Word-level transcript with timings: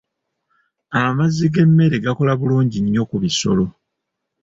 Amazzi 1.01 1.45
g'emmere 1.53 1.95
gakola 2.05 2.33
bulungi 2.39 2.77
nnyo 2.81 3.03
ku 3.09 3.15
bisolo. 3.23 3.65